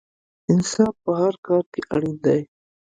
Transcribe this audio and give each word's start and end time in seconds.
انصاف 0.51 0.93
په 1.03 1.11
هر 1.21 1.33
کار 1.47 1.63
کې 1.73 1.81
اړین 1.93 2.15
دی. 2.25 2.41